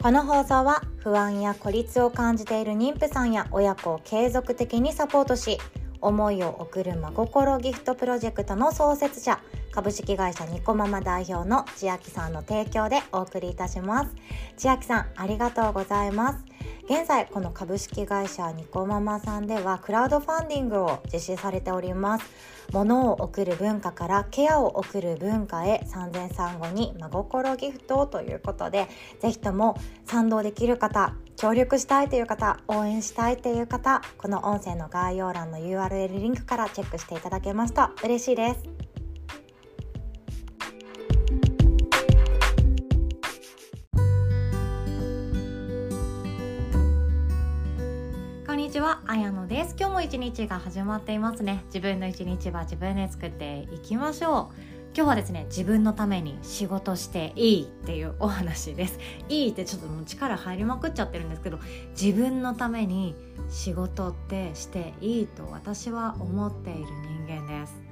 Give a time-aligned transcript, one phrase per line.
[0.00, 5.58] この放送は不安や孤立を感じている妊婦さんや親子を継続的にサポートし
[6.00, 9.40] 思いを送る真心ギフトプロジェクトの創設者
[9.72, 14.14] 株式会社ニコママ代表の千秋さんの提供でお送りいたします。
[14.56, 16.57] 千秋さんありがとうございます。
[16.90, 22.24] 現在この株式会社ニコママさんではクラウドファンディングを実施されております。
[22.72, 28.88] 物を送る文化からケアを送る文化へ産前産後に真心ギフトということで
[29.20, 38.77] ぜひとも賛同できる方協力したいという方応援したいという方この音声の概要欄の URL リンクからチェックしていただけますと嬉しいです。
[49.10, 49.74] あやのです。
[49.80, 51.62] 今日も一日が始まっていますね。
[51.68, 54.54] 自分の一日は自分で作っていきましょう。
[54.94, 58.98] 今日はですね、自分のために仕事していいっていうお話です。
[59.30, 61.58] いいってちょっともう力入りまくっちゃってるんですけど、
[61.98, 63.14] 自分のために
[63.48, 66.80] 仕事ってしていいと私は思っている
[67.26, 67.87] 人間です。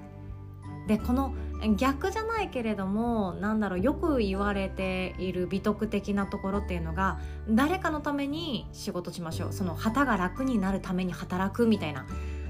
[0.87, 1.35] でこの
[1.77, 9.53] 逆じゃないけれどもなんだろうよく言われている美徳的なところっていうのが誰かのために仕事しましょう。
[9.53, 12.07] その旗が楽になるために働くみたいな。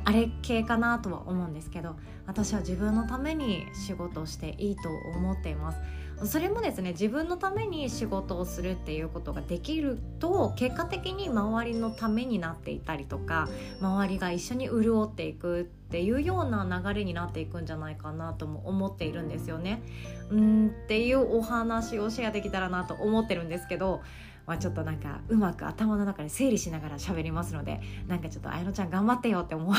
[0.06, 5.78] あれ系かなとは思うんですけど私は自分のために仕事をしていいと思っています
[6.24, 13.48] それもですね自分のために仕事をするっていうことができると結果的に周りのためになっていたりとか
[13.80, 19.82] 周りが一緒に潤っていくっていうような流れになっていくんじゃないかなとも思っているんですよね。
[20.30, 24.02] うんっていうお話をシェアできたらなと思ってるんですけど
[24.46, 29.70] まあ、ちょっとなんかうまく頭の中で整理しながら喋りますのでなんかちょっと綾乃ちゃん頑張ってよって思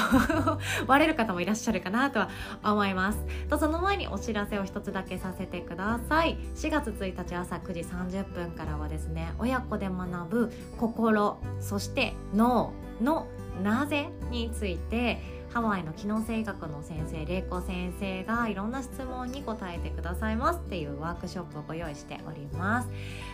[0.87, 2.29] わ れる方もいらっしゃるかなとは
[2.63, 3.25] 思います。
[3.49, 6.37] とその前にお知らせを一つだけさせてください。
[6.55, 13.27] 4月1日朝9時30分からはですね親子で学ぶ心そして脳の
[13.63, 15.21] なぜについて
[15.57, 22.89] ハワイの機能性医学の先生玲子先生がいろんな質問に答えてくださいますっていうワークショップをご用意しております。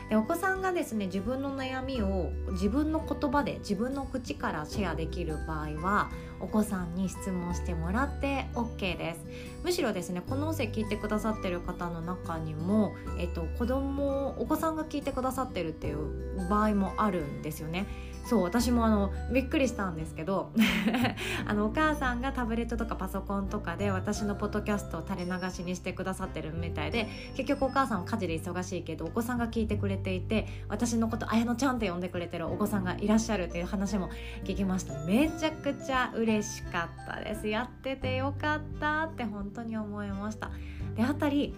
[0.10, 9.20] でお子さんがですね自分の悩みを自分の言葉で自分の口からシェアできる場合はお子さんに質問してもらって OK です。
[9.66, 18.13] むしろですねこの音声聞いてくださってる方の中にも、えっと、子供お子さんが聞いてくださってるっていう場合もあるんですよね。
[18.26, 20.52] そう私もあのびっくりしたんですけど
[21.46, 34.10] あのお母さんがタブレットとかパソコンとかで私のポッドキャストを垂れ流しにしてくださってるみたいで結局お母さんは家事で忙しいけどお子さんが聞いてくれていて私のこと綾乃ちゃんって呼んでくれてるお子さんがいらっしゃるっていう話も
[34.44, 34.94] 聞きました。
[35.06, 37.48] めちゃくちゃ嬉しかったです。
[37.48, 40.52] やっててよかったって本当に思いました。
[40.96, 41.54] であたり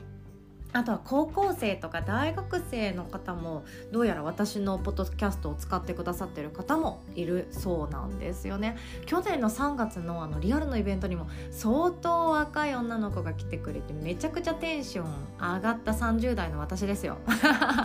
[0.75, 3.63] あとは高校生とか大学生の方も
[3.93, 8.75] どうやら私のポッドキャストを使ってくださってる方もいるそうなんですよね。
[9.05, 15.05] 去年の3月のあのリアルのイベントにも相当若い女の子が来てくれてめちゃくちゃテンション
[15.39, 17.19] 上がった30代の私ですよ。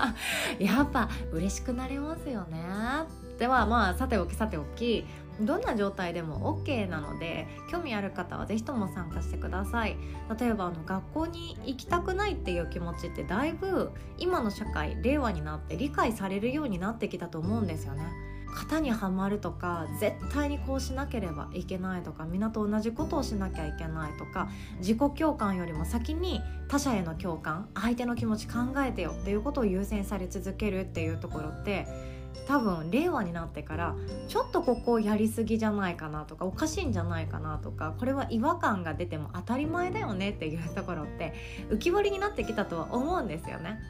[0.58, 2.58] やっぱ嬉しくなりますよね。
[3.38, 5.06] ではまあさておきさておき。
[5.40, 9.96] どんな状態でも OK なので興味ある方は是非とも参加してください。
[10.38, 18.04] 例えばあの学校に行きたくないっていう気持ちってだいぶ今の社会令和になって理解されるようになってきたと思うんですよね。
[18.54, 31.86] 型にはまるとか絶対にこうしなければいけないとか皆と同じことをしなきゃいけないとか自己共感よりも先に他者への共感相手の気持ち考えてよっていうことを優先され続けるっていうところって
[32.46, 33.94] 多分令和になってから
[34.28, 41.32] ちょっとここをやりすぎじゃないかなとかおかしいんじゃないかなとかこれは違和感が出ても当たり前だよねっていうところって
[41.70, 43.80] 浮き彫りになってきたとは思うんですよね。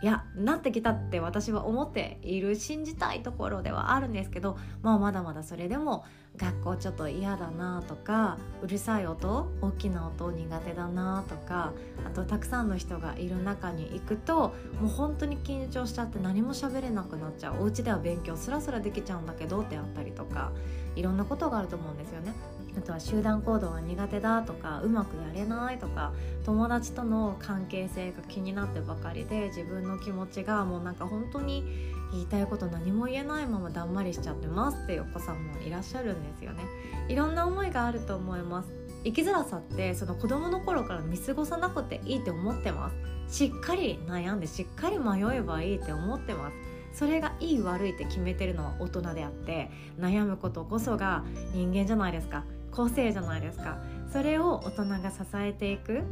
[0.00, 6.04] いやなってきたって私は思っている信じたいところではあるんですけど、まあ、まだまだそれでも
[6.36, 11.72] 学校ちょっと嫌だなとかうるさい音大きな音苦手だなとか
[12.06, 20.52] あとたくさんの人がいる中に行くともう本当に緊張しちゃって何も喋れなくなっちゃうお家では勉強スラスラできちゃうんだけどってあったりとか
[20.94, 22.32] いろんなことがあると思うんですよね。
[22.78, 26.12] あとは集団行動が苦手だとかうまくやれないとか
[26.44, 31.64] 友達との関係性が気になってばかりで自分の気持ちがもうなんか本当に
[32.12, 36.62] 言いたいこと何も言えないままだんまりしちゃってますっていうお子さんもいらっしゃるんですよね。
[37.08, 38.70] いろんな思いがあると思います。
[39.04, 42.90] 生きづらさってその子供の頃から見過ごさなくていいって思ってま
[43.28, 43.36] す。
[43.36, 46.56] しっかり悩んでしっかり迷えばいいって思ってます。
[46.92, 52.44] それがいい悪いって決めてるのは大人であって悩むことこそが人間じゃないですか。
[52.78, 53.76] 個性じゃないですか。
[54.12, 56.04] それを大人が支えていく。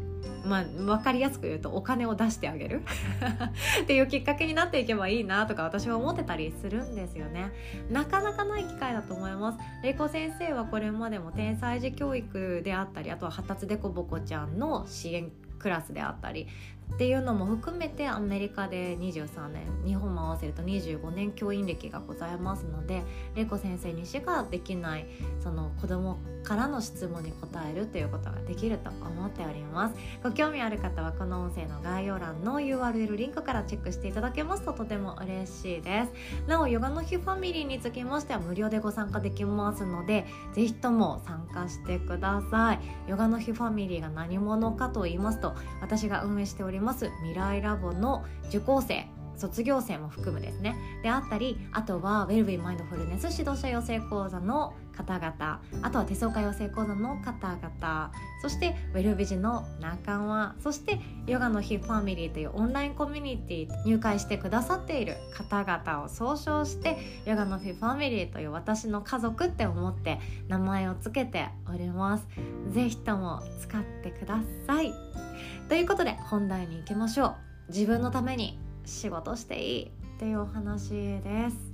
[0.45, 2.83] まあ分かりやすく言うとお金を出してあげる。
[3.83, 7.53] っていうきっかけになっていけばいいなとか私は思ってたりするんですよね。
[7.89, 9.59] なかなかない機会だと思います。
[9.85, 15.31] 玲子先生はこれまでも天才児教育であったりあとは発達でこぼこちゃんの支援
[15.61, 16.49] クラスであったり
[16.95, 23.03] っていうのも含めてアメリカで23年日本も合わせると25年教員歴がございますので
[23.35, 25.07] 玲子先生にしかできない
[25.43, 29.97] その子供からの質問に答えるということができると思っております。
[30.23, 36.13] ご興味ある方はこの音声の概要欄の URL リンクからチェックしていただけますととても嬉しいです。
[36.47, 40.25] なおヨガの日ファミリーにつきましては無料でご参加できますので
[40.55, 42.81] ぜひとも参加してください。
[43.09, 49.07] ヨガの日ファミリーが何者かと言いますと私が運営しております未来ラボの受講生
[49.37, 50.77] 卒業生も含むですね。
[51.03, 66.97] であったりあとはウェルビーマインドフルネス指導者養成講座の方々あとは手相家養成講座の方々そしてウェルビジの仲間そしてヨガの日ファミリーというオンラインコミュニティ入会してくださっている方々を総称して
[67.27, 70.19] ヨガの日ファミリーという私の家族って思って
[70.49, 72.27] 名前を付けております。
[72.71, 74.93] ぜひとも使ってください。
[75.69, 77.35] ということで本題に行きましょう。
[77.69, 81.73] 自分のために仕事していいっていうお話です。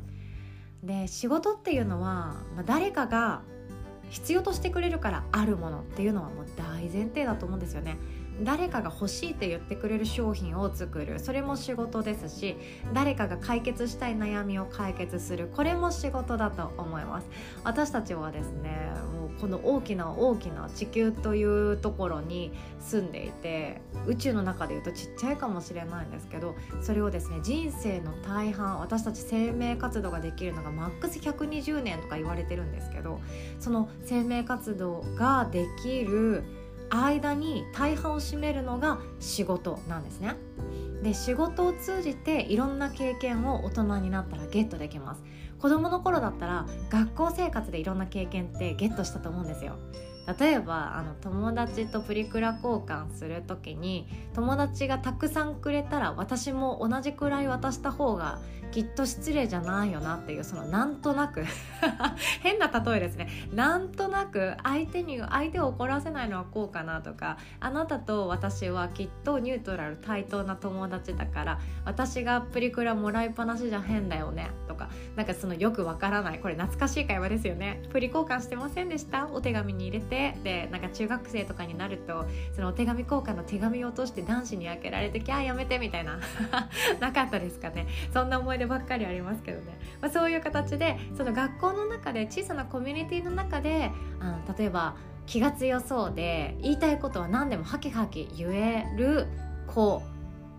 [0.83, 3.43] で仕事っていうのは、まあ、誰かが
[4.11, 7.97] 必要としてくれるからあるものっていうのはもう大前提だと思うんですよね。
[8.41, 11.21] 誰かが欲しいって言ってくれる商品を作る。
[11.21, 12.57] それも仕事ですし
[12.93, 15.49] 誰かが解決したい悩みを解決する。
[15.55, 17.29] これも仕事だと思います。
[17.65, 33.21] 私たちはですねもうこの大きな大きな地球というところに住んでいて宇宙の中でいうとちっちゃいかもしれないんですけどそれをですね人生の大半私たち生命活動ができるのがマックス120年とか言われてるんですけど
[33.59, 36.45] その生命活動ができる
[36.93, 40.37] 間に大半を占めるのが仕事なんですね。
[41.03, 45.23] で仕事を通じていろんな経験を大人になったらゲットできます
[45.59, 49.77] 子供の頃だったら学校生活でいろんな経験ってゲットしたと思うんですよ
[50.39, 58.39] 例えばあの友達とプリクラ交換する時に友達がたくさんくれたら私も同じくらい渡した方が
[58.71, 61.45] きっと失礼じゃないよなっていうそのなんとなく。
[62.41, 63.29] 変な例えですね。
[63.53, 76.39] なんとなく相手に相手を怒らせないのはこうかなとかあなたと私はきっとニュートラル対等な友達だから私がプリクラもらいっぱなしじゃ変だよねとかなんかそのよくわからない。
[76.39, 77.83] これ懐かしい会話ですよね。
[77.91, 79.27] プリ交換してませんでした？
[79.27, 80.12] お手紙に入れて。
[80.13, 86.19] でなんか中学生とかになるとそのお手紙交換の手紙を落として男子に開けられてキャーやめてみたいな
[87.01, 87.87] なかったですかね。
[88.13, 99.27] そんな思い出ばっかりありますけどね、まあ、そういう形でその学校の中で小さなコミュニティの中であの例えば気が強そうで言いたいことは何でもハキハキ言える
[99.67, 100.03] 子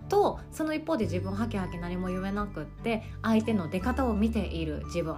[0.10, 5.16] とその一方で自分ハキハキ何も言えなくって相手の出方を見ている自分。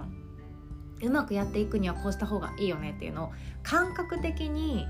[1.02, 3.32] うまくやっていくにはこうした方がいいよねっていうのを
[3.62, 4.86] 感覚的に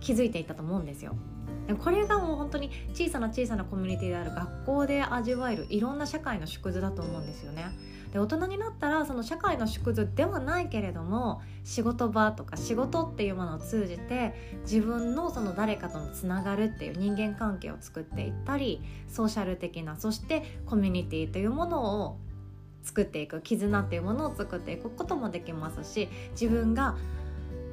[0.00, 1.16] 気づいていたと思うんですよ。
[1.82, 7.66] これがもう本当に小さな小さなコミュニティである学校で味わえるいろんな社会の縮図だと思うんですよね。
[8.12, 22.16] で大人になったらその社会の縮図ではないけれども仕事場とか仕事っていうものを通じて自分のその誰かとのつながるっていう人間関係を作っていったりソーシャル的なそしてコミュニティというものを
[22.82, 26.96] 作っていく絆っていうものを作っていくこともできますし自分が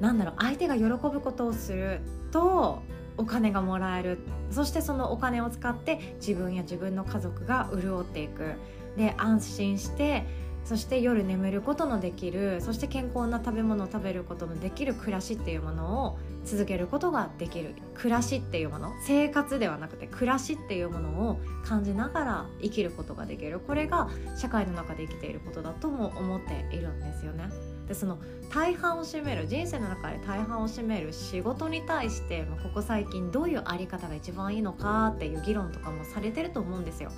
[0.00, 2.82] 何だろう相手が喜ぶことをすると
[3.16, 4.18] お金がもらえる。
[4.50, 8.54] そしてそのお金を使って自分や自分の家族が潤っていく。
[8.96, 10.24] で安心して
[10.64, 12.60] そして夜眠ることのできる。
[12.60, 27.50] そして健康な食べ物を食べることのできる暮らしっていうものを続けることができる暮らしっていうもの生活ではなくて暮らしっていうものを感じながら生きることができるこれが社会の中で生きていることだとも思っているんですよね。
[27.88, 28.18] でその
[28.52, 37.10] 大半を占める人生の中で大半を占める仕事に対して、まあ、ここ最近どういう在り方が一番いいのかっていう議論とかもされてると思うんですよ。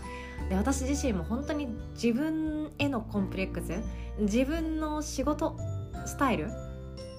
[0.48, 3.80] で私自身も本当に自分へのコンプレックス
[4.20, 5.56] 自分の仕事
[6.06, 6.50] スタイル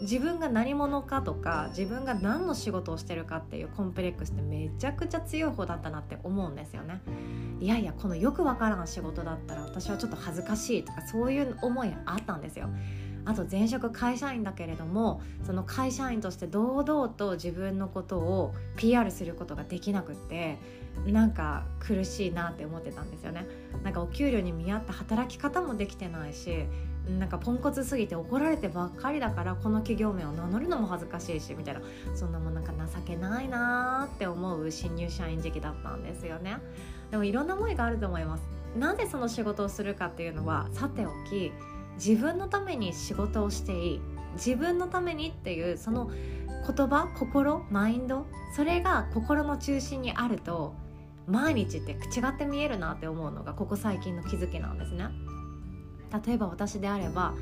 [0.01, 7.01] 自分が何者かとか自分が何の仕事をしてるかっていうコンプレックスってめちゃくちゃ強い方だったなって思うんですよね。
[7.59, 12.69] いやいやこのよくわからん仕事だったら私はちょっと恥ずかしいとかそういう思いあったんですよ。
[13.25, 20.57] あと前職会社員だけれどもその会社員として堂々と自分のことを PR することができなくって
[21.05, 23.45] なんか苦しいなって思ってたんですよね。
[23.83, 26.65] なんかお給料に見合った働き方もできてないし
[27.17, 31.81] なんかポンコツすぎて怒られてばっかりだからこの企業名を名乗るのも恥ずかしいしみたいな
[32.13, 36.57] そんなもんなんか情けないなーって思う新入社員時期だったんですよね。
[37.09, 38.43] でもいろんな思いがあると思います。
[38.77, 41.51] なぜその仕事をするかっていうのはさておき
[41.95, 44.01] 自分のために仕事をしていい
[44.35, 50.75] 自分のためにっていうその言葉心マインドそれが心の中心にあると
[51.27, 51.95] 毎日って違
[52.29, 55.05] って見えるなって思うのがここ最近の気づきなんですね。
[56.25, 57.33] 例えば私であれば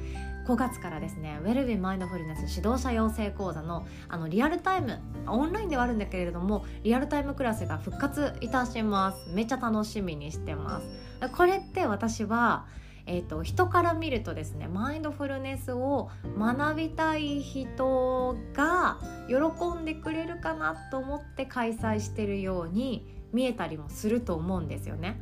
[0.47, 12.65] 5月からですねウェルビンマインドフルネス指導者養成講座のあのリアルタイムオンラインではあるんだけれどもリアルタイムクラスが復活いたしますめっちゃ楽しみにしてますこれって私は
[13.09, 25.19] えーと、人から見るとですねマインドフルネスを学びたい人が喜んでくれるかなと思って開催してるように見えたりもすると思うんですよね。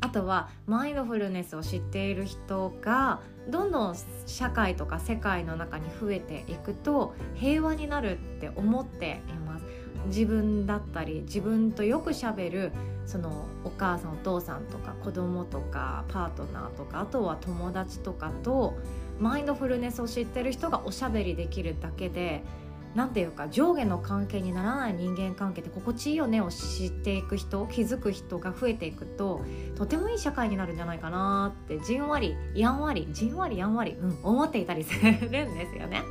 [0.00, 9.64] あとはマインドフルネスを知っている人がどんどん社会とか世界の中に増えていくと平和になるって思っています。
[10.06, 12.72] 自分だったり自分とよくしゃべる
[13.06, 18.74] そのお母さんお父さんとか子供とかパートナーとかあとは友達とかと
[19.18, 22.42] マインドフルネスを知ってる人がおしゃべりできるだけで
[22.96, 29.42] 何ていうか上下の関係にならない人間関係って心地いいよねを知っていく人気づく人が増えていくと
[29.76, 36.02] とてもいい社会になるんじゃないかなってじんわりやんわりじんわりやんわり、うん、思っていたりするんですよね。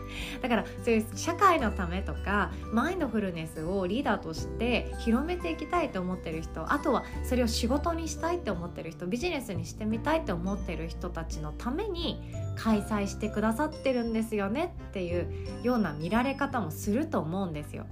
[0.41, 12.21] だからそういう社会のためとかマインドフルネスをリーダーとして広めていきたいと思ってる人あとはそれを仕事にしたいって思ってる人ビジネスにしてみたいって思ってる人たちのために
[12.55, 15.27] 開催してくださってるんですよねっていう
[15.63, 17.85] ような見られ方もすると思うんですよ。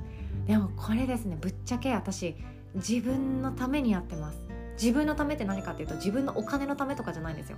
[0.48, 2.36] でもこれですねぶっちゃけ私
[2.76, 4.40] 自分のためにやってます。
[4.82, 7.58] 自分のためって何かっていうと自分のお金のためとかじゃないんですよ。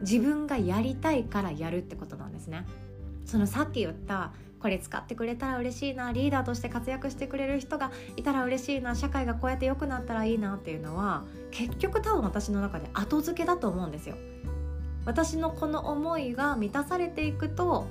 [0.00, 2.66] 自分がやりたいからやるってことなんですね。
[3.24, 14.16] そのさっき言ったこれ使ってくれたら嬉しいなリーダーとして活躍してくれる人がいたら嬉しいな社会がこうやって良くなったらいいなっていうのは結局多分私の中で後付けだと思うんですよ。
[15.06, 17.86] 私のこの思いが満たされていくと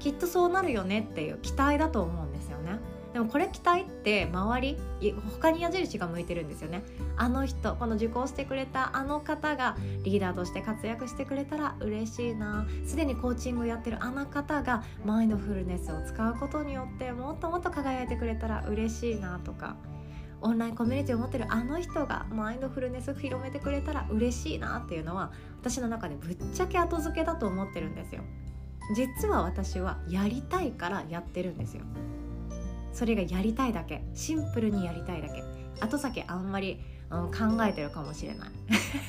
[0.00, 2.78] きっとそうなるよねっていう期待だと思うんですよね。
[3.12, 4.78] でもこれ期待って周り
[5.32, 6.82] 他に矢印が向いてるんですよね。
[7.16, 12.66] あの人この受講してくれたあの方がリーダーとして活躍してくれたら嬉しいな。
[12.86, 19.76] すでにコーチングやってるあの方がマインドフルネスを使うことによってもっともっと輝いてくれたら嬉しいなとか。
[20.42, 28.22] オンラインコミュニティを持ってるあの人がマインドフルネス広めてくれたら嬉しいなっていうのは私の中でぶっちゃけ後付けだと思ってるんですよ。
[28.94, 31.84] 実は私はやりたいからやってるんですよ。
[32.92, 34.02] それがやりたいだけ。
[34.14, 35.44] シンプルにやりたいだけ。
[35.80, 36.80] 後先あんまり
[37.10, 38.50] うん、考えてるかもしれない。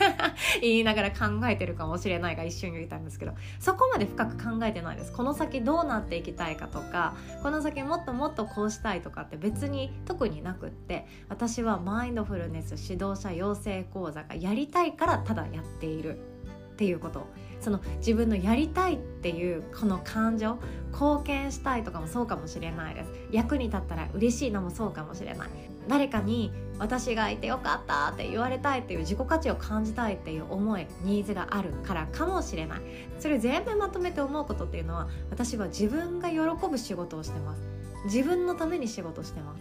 [0.62, 5.12] 言いながら考えてるかもしれないが一瞬言いたんですけどそこまで深く考えてないです。
[5.12, 17.28] この先どうなっていきたいかとかこの先もっともっとこうしたいとかって別に特になくって私はマインドフルネス指導者養成講座がやりたいからただやっているっていうこと。
[17.62, 20.58] その自分のやりたいっていうこの感情
[20.92, 23.12] 貢献したいとかもそうかもしれないです。
[23.32, 25.50] 役に立ったら嬉しいのもそうかもしれない。
[25.88, 32.82] 誰かに私がいてよかったって言われたいっていう自己価値を感じたいっていう思いニーズがあるからかもしれない。
[33.20, 37.62] それ全部まとめて思うことっていうのは私は自分が喜ぶ仕事をしてます。
[38.06, 39.56] 自分のために仕事してま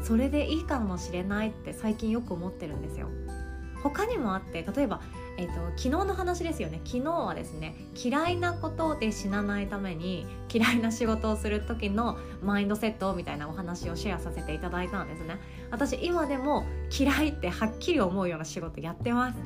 [0.00, 0.06] す。
[0.06, 3.08] それでいいかもしれないって最近よく思ってるんですよ。
[3.82, 5.00] 他にもあって例えば
[5.38, 6.80] えーと、昨日の話ですよね。
[6.84, 15.38] 昨日はですね嫌いなことで死なないために嫌いな仕事をする時のマインドセットみたいなお話をシェアさせていただいたんですね。
[15.70, 19.38] 私今でも嫌いってはっきり思うような仕事やってます。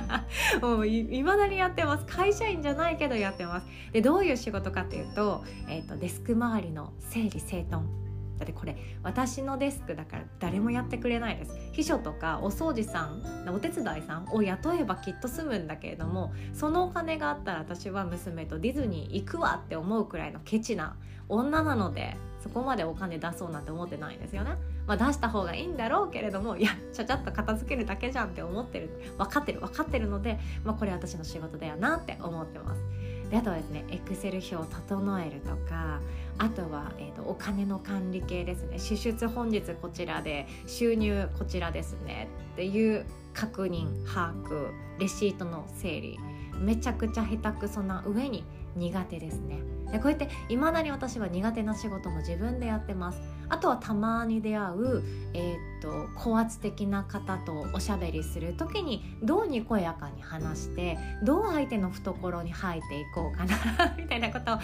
[0.60, 2.04] もういまだにやってます。
[2.06, 3.66] 会社員じゃないけどやってます。
[3.92, 8.11] でどういう仕事かっていうと,、えーとデスク周りの整理整頓。
[8.42, 20.96] だってこれ私のデスクだから誰もやってくれないです秘書とかお掃除さんお手伝いさんを雇えばきっと済むんだけれどもそのお金があったら私は娘とディズニー行くわって思うくらいのケチな
[21.28, 24.56] 女なのでそこまでお金出そうなんて思ってないんですよね。
[24.86, 28.90] まあ、出した方がいいんだろうけれどもいやちゃちゃっと片付けるだけじゃんって思ってる。
[29.18, 32.82] 分かってる分かってるので、まあ、これ私の仕事だよなって思ってます。
[33.30, 36.00] であとはですねエクセル表を整えるとか
[36.38, 38.78] あとは、えーと、お金の管理系ですね。
[38.78, 42.28] 支出本日こちらで収入こちらですね。
[42.52, 46.18] っていう確認把握レシートの整理。
[46.58, 48.44] めちゃくちゃ下手くそな上に
[48.76, 49.60] 苦手ですね。
[49.90, 53.20] でこうやっていまだに私は苦手な仕事も自分でやってます。
[53.52, 55.02] あとはたまに出会う、
[55.34, 64.62] えー、っと高圧的な方とおしゃべりする時にどうにこやかに話してどう相手の懐に入っていこうかなみたいなことを考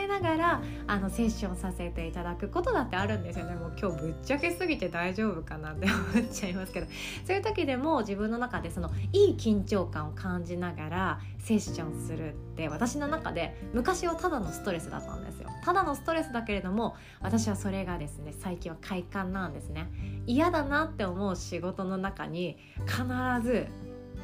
[0.00, 3.56] えながらあのセッションさせていただくことだってあるんですよね。
[3.56, 6.86] もう今日ぶっちゃけすぎて大丈夫かなって思っちゃいますけど。
[7.26, 15.48] そういう時でも自分の中でそのいい緊張感を感じながらセッションするって私の中で昔はただのストレスだったんですよ。
[15.64, 19.90] ただのストレスだけれども私はそれがですね最近は快感なんですね。
[20.26, 23.02] 嫌だなって思う仕事の中に必
[23.42, 23.66] ず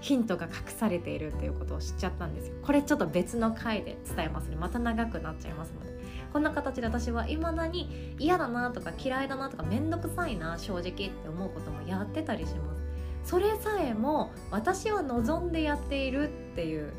[0.00, 2.54] ヒントが隠されているっていうことを知っちゃったんですよ。
[2.62, 4.56] これちょっと別の回で伝えますね。
[4.56, 5.90] また長くなっちゃいますので。
[6.32, 12.80] こんな形で私はいまだに嫌だなとか嫌いだなとか面倒くさいな正直って思うこともやってたりします。
[13.24, 16.92] それさえも私は望んでやっているっていう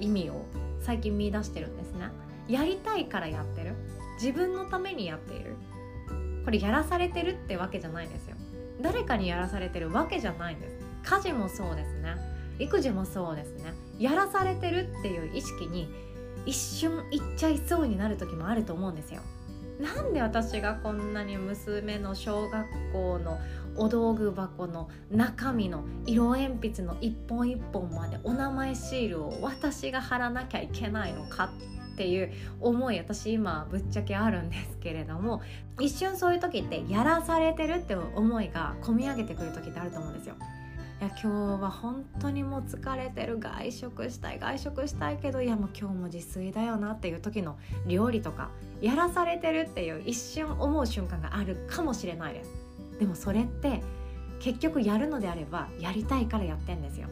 [0.00, 0.46] 意味を
[0.80, 2.08] 最近見出してるんですね。
[2.48, 3.74] やりたいからやってる。
[4.20, 5.56] 自分のためにやっている。
[6.48, 8.34] これやらされてるってわけじゃないんですよ。
[8.80, 10.78] 誰かにやらされてるわけじゃないんです。
[11.02, 12.14] 家事もそうですね。
[12.58, 13.74] 育児もそうですね。
[13.98, 15.90] やらされてるっていう意識に
[16.46, 19.20] 一瞬いっちゃいそうになる時もあると思うんですよ。
[19.78, 23.38] なんで私がこんなに娘の小学校の
[23.76, 35.42] お道具箱の中身の色鉛筆の一本一本までお名前シールを私が貼らなきゃいけないのかっていう思い私今ぶっちゃけあるんですけれども
[35.78, 40.36] 一瞬そういう時ってやらされてるって思いが込み上げてくる時ってあると思うんですよ。
[41.00, 48.50] いや今日は本当にもう疲れてる外食したい外食したいけどいやもう今日も自炊だよなっていう時の料理とか
[48.80, 52.50] やらされてるっていう一瞬思う瞬間があるかもしれないです。
[52.98, 53.80] でもそれって
[54.40, 57.06] 結局やるのであればやりたいからやってんですよ。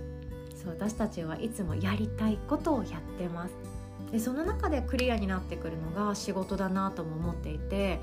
[0.57, 3.76] そう私たちはいつもやりたいことをやってます。
[4.13, 8.01] でその中でクリアになってくるのが仕事だなとも思っていて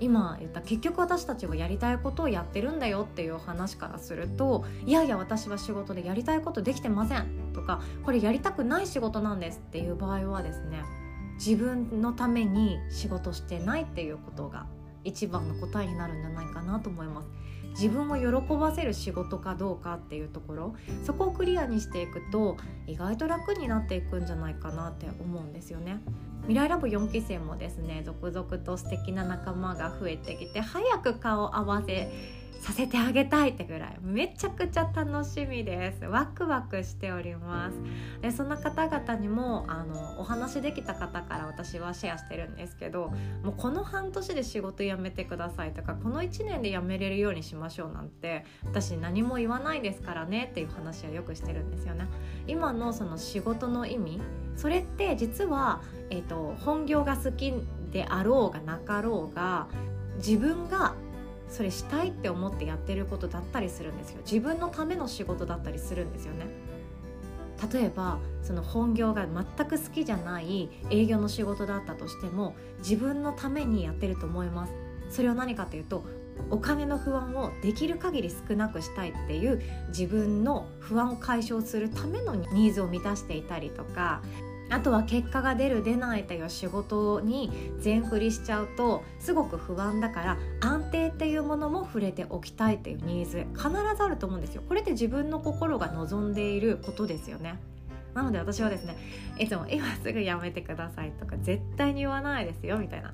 [0.00, 10.82] 今言った結局私たちはやりたいことをやってるんだよっていう話からするといやいや私は仕事でやりたいことできてませんとかこれやりたくない仕事なんですっていう場合はですね
[11.34, 14.66] 自分のために仕事してないっていうことが
[15.04, 17.28] 一番の答えになるんじゃないかなと思います。
[17.72, 20.74] 自分を喜ばせる仕事かどうかっていうところ
[21.04, 26.00] そこをクリアにしていくと意外と楽になっていくんじゃないかなって思うんですよね。
[26.42, 32.10] 未来ラボ4期生もですね続々と素敵な仲間が増えてきて早く顔合わせ
[32.62, 33.98] させてあげたいってぐらい。
[34.02, 36.04] めちゃくちゃ楽しみです。
[36.04, 37.76] ワクワクしております。
[38.20, 52.06] でそんな方々にもあのお話できた方から私はシェアしてるんですけどもうこの半年で仕事辞めてくださいとかこの1年で辞めれるようにしましょうなんて私何も言わないですからねっていう話はよくしてるんですよね。
[52.46, 54.20] 今のその仕事の意味
[54.54, 57.52] それって実は、えーと本業が好き
[57.90, 59.66] であろうがなかろうが
[60.18, 60.94] 自分が
[61.52, 64.22] それしたいって思ってやってることだったりするんですよ。
[64.24, 66.46] 自分のための仕事だったりするんですよね。
[67.72, 74.72] 例えばその本業が全く好きじゃない営業の仕事だったとしても自分のためにやってると思います。
[75.10, 76.04] それは何かというと
[76.50, 84.22] お金の不安をできる限り少なくしたいっていう自分の不安を解消するためのニーズを満たしていたりとか
[84.70, 94.62] あとは結果が出る出ないという仕事に全振りしちゃうとすごく不安だから安定っていうものも触れておきたいっていうニーズ必ずあると思うんですよ。
[94.68, 97.58] これって自分の心が望んでいることですよね。
[98.14, 98.96] なので私はですね
[99.38, 103.12] いつも今すぐやめてくださいとか絶対に言わないですよみたいな。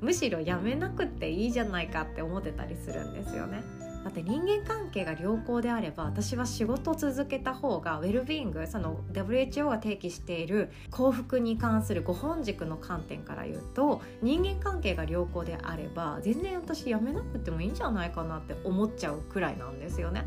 [0.00, 3.62] むしろやめなくていいじゃないかって思ってたりするんですよね。
[4.08, 20.24] だって人間関係が良好であれば私は仕事を続けた方がウェルビーイングその WHO が提起している幸福に関する5本軸の観点から言うと人間関係が良好であれば全然私辞めなくてもいいんじゃないかなって思っちゃうくらいなんですよね。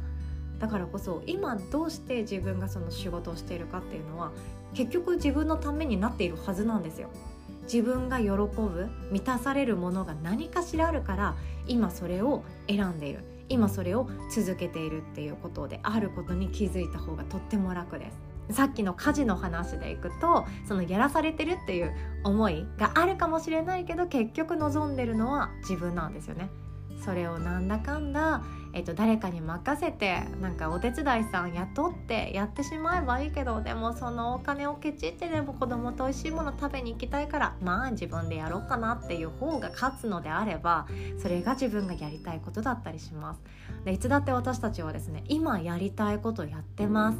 [0.60, 4.32] だからこそ今どうして自分がその仕事をしているかっていうのは
[4.76, 7.10] 結局自分のためになっているはずなんですよ。
[7.64, 18.32] 自分が喜ぶ満たされるものが何かしらあるから今それを選んでいる今それを続けているっていうことであることに気づいた方がとっても楽です。
[18.56, 26.50] さっきの家事の話でいくとそのやらされてるっていう思いがあるかもしれないけど結局望んでるのは自分なんですよね。
[27.04, 40.88] それをなんだかんだえっと、誰かに任せてなんかお手伝いさん雇ってやってしまえばいいけどでもそのお金をケチってでも子供と美味しいもの食べに行きたいからまあ自分でやろうかなっていう方が勝つのであれば
[41.22, 43.42] それが自分がやりたいことだったりします。
[43.84, 47.18] でいつだって私たちはですね今やりたいことやってます。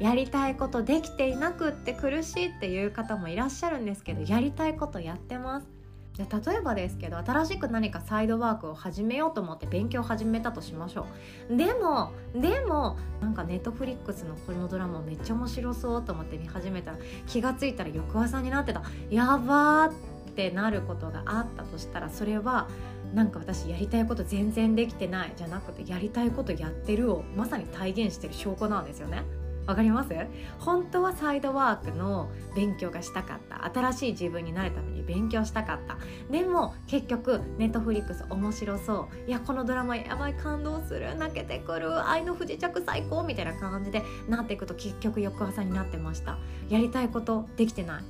[0.00, 5.73] やりたいことできていなくって苦しいっていう方もいらっしゃるんですけどやりたいことやってます。
[6.16, 11.06] 例えばですけど新しく何かサイドワークを始めようと思って勉強を始めたとしましょ
[11.50, 19.92] うでもでもなんかネットフリックスのこのドラマめっちゃ面白そうと思って見始めたら気が付いたら翌朝になってたやばーっ
[20.36, 22.68] てなることがあったとしたらそれは
[23.12, 29.22] なんか私やりたいこと全然できてないじゃなくてやりたいことやってるをまさに体現してる証拠なんですよね。
[29.66, 30.10] わかります？
[30.58, 33.64] 本当はサイドワークの勉強がしたかった。
[33.64, 35.96] 新しい自分になるために勉強したかった。
[36.30, 39.28] でも結局ネットフリックス面白そう。
[39.28, 41.14] いやこのドラマやばい感動する。
[41.16, 42.06] 泣けてくる。
[42.08, 46.36] 愛の不時着最高みたいな感じでなっていくと結局翌朝になってました。
[46.68, 48.02] やりたいことできてない。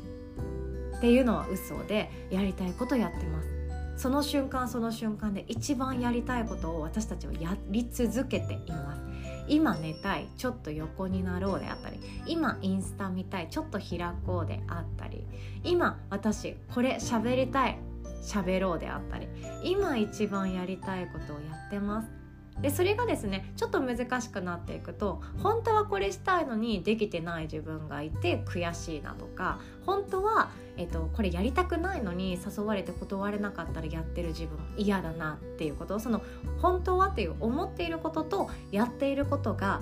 [0.97, 3.49] っていうのは嘘でやりたいことやってます。
[3.97, 9.04] その瞬間その瞬間で一番やりたいことを私たちはやり続けています。
[9.49, 15.27] 今寝たいちょっと横になろうであったり今インスタ見たいちょっと開こうであったり
[15.63, 17.79] 今私これ喋りたい
[18.23, 19.29] 喋ろうであったり
[19.63, 22.24] 今一番やりたいことをやってます。
[22.61, 36.23] でそれがですねちょっと難しくなっていくと本当はこれしたいのにできてない自分がいて悔しいなとか本当は、えっと、これやりたくないのに誘われて断れなかったらやってる自分嫌だなっていうことその
[36.63, 39.81] 本当はっていう思っていることとやっていることが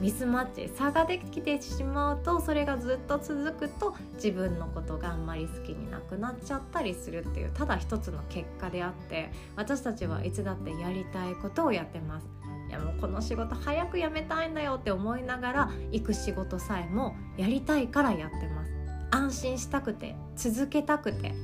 [0.00, 12.26] ミスマッチ差ができてしまうとそれがずっと続くと自分のことがあんまり好きになくなっちゃったりするっていうただ一つの結果であって私たちはいつだってやりたいことをやってます。
[12.68, 18.72] いやもうこの仕事早く辞めたいんだよって思いながら行く仕事さえもやりたいからやってます。
[19.10, 21.34] 安心したくて続けたくて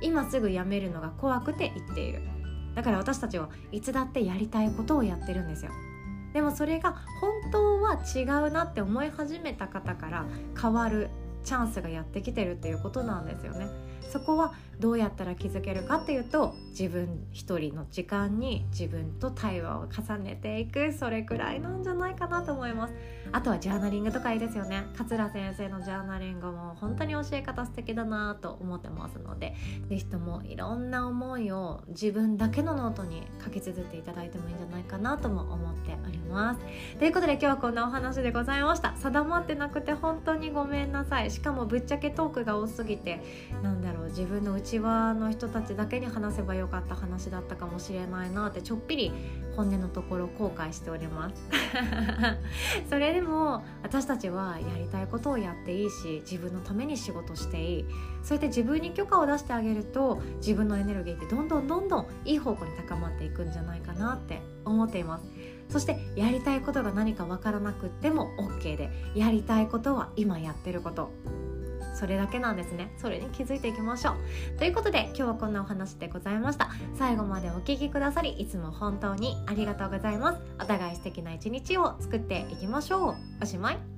[0.00, 2.22] 今すぐ辞めるのが怖くて言っている。
[2.74, 5.70] だから私たちはいつだってやりたいことをやってるんですよ。
[6.34, 10.26] でもそれが本当は違うなって思い始めた方から
[10.60, 11.08] 変わる
[11.44, 13.68] チャンスがやってきてるっていうことなんですよね。
[14.10, 22.94] そこはどうやったら気づけるかっていうと自分一人の時間に自分と対話を重ねていくそれくらいなんじゃないかなと思います。
[23.32, 24.84] あとはジャーナリングとかいいですよね。
[24.96, 29.54] 桂先生のジャーナリングも本当に教え方素敵だなと思ってますので
[29.88, 36.60] 是非ともいろんな思いを自分だけのノートに書き綴っていただいてもいいんじゃないかなとも思っております。
[36.98, 38.96] ということで今日はこんなお話でございました。
[38.96, 41.30] 定まってなくて本当にごめんなさい。
[41.30, 43.22] しかもぶっちゃけトークが多すぎて
[43.62, 49.12] なんろう自分の内輪の人たちだけに話せばよかった話だったかもしれないなってちょっぴり
[49.56, 51.42] 本音のところ後悔しております。
[52.90, 57.84] それでも私たちはやりたいことをやっていいし自分のために仕事していい。
[58.22, 65.24] そうやって自分に許可を出してあげると自分のエネルギーってどんどんどんどんいい方向に高まっていくんじゃないかなって思っています。
[65.68, 71.10] そしてやりたいことが何かわからなくっても OK でやりたいことは今やってること。
[71.94, 72.92] それだけなんですね。
[72.98, 74.58] それに気づいていきましょう。
[74.58, 76.70] ということで今日はこんなお話でございました。
[76.98, 80.38] 最後までお聴きくださりいつも本当にありがとうございます。
[80.60, 83.14] お互い素敵な一日を作っていきましょう。
[83.42, 83.93] おしまい。